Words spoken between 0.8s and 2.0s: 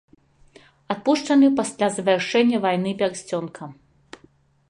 Адпушчаны пасля